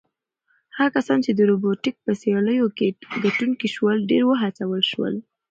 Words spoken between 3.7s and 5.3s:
شول ډېر وهڅول شول.